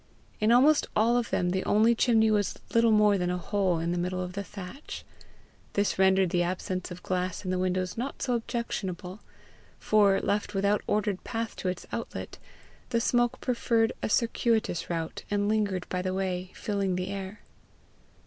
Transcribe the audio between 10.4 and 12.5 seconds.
without ordered path to its outlet,